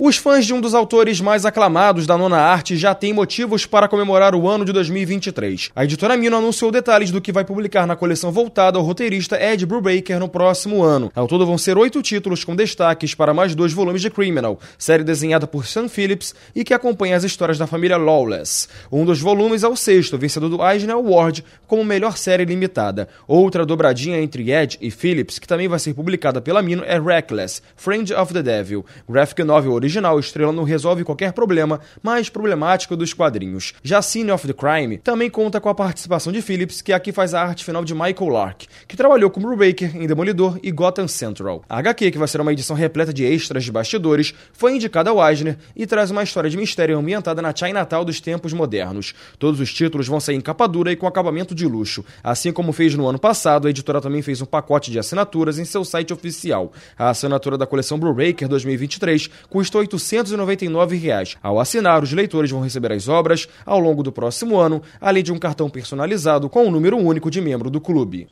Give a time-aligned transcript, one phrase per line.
[0.00, 3.86] Os fãs de um dos autores mais aclamados da nona arte já têm motivos para
[3.86, 5.70] comemorar o ano de 2023.
[5.76, 9.64] A editora Mino anunciou detalhes do que vai publicar na coleção voltada ao roteirista Ed
[9.66, 11.12] Brubaker no próximo ano.
[11.14, 15.04] Ao todo vão ser oito títulos com destaques para mais dois volumes de Criminal, série
[15.04, 18.68] desenhada por Sam Phillips e que acompanha as histórias da família Lawless.
[18.90, 23.08] Um dos volumes é o sexto, vencedor do Eisner Award como melhor série limitada.
[23.28, 27.62] Outra dobradinha entre Ed e Phillips, que também vai ser publicada pela Mino, é Reckless,
[27.76, 33.12] Friend of the Devil, graphic novel original Estrela não resolve qualquer problema mais problemático dos
[33.12, 33.74] quadrinhos.
[33.82, 37.34] Já Scene of the Crime também conta com a participação de Phillips, que aqui faz
[37.34, 41.64] a arte final de Michael Lark, que trabalhou com Brubaker em Demolidor e Gotham Central.
[41.68, 45.28] A HQ, que vai ser uma edição repleta de extras de bastidores, foi indicada ao
[45.28, 49.14] Eisner e traz uma história de mistério ambientada na Chinatown dos tempos modernos.
[49.38, 52.04] Todos os títulos vão sair em capa dura e com acabamento de luxo.
[52.22, 55.64] Assim como fez no ano passado, a editora também fez um pacote de assinaturas em
[55.64, 56.72] seu site oficial.
[56.96, 59.28] A assinatura da coleção Brubaker 2023
[59.72, 60.96] custou 899.
[60.96, 61.36] Reais.
[61.42, 65.32] Ao assinar, os leitores vão receber as obras ao longo do próximo ano, além de
[65.32, 68.28] um cartão personalizado com o um número único de membro do clube.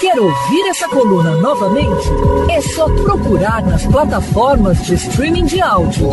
[0.00, 2.08] Quer ouvir essa coluna novamente?
[2.50, 6.08] É só procurar nas plataformas de streaming de áudio.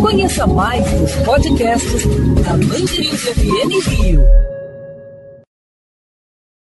[0.00, 2.04] Conheça mais os podcasts
[2.42, 4.57] da Mandirinhos FM Rio.